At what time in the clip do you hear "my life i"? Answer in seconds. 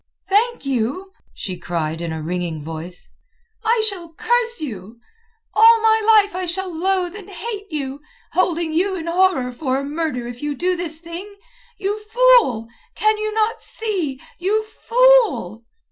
5.83-6.47